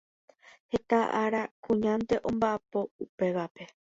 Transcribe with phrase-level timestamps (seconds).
[0.71, 3.63] Heta ára kuñánte omba’apo upévape.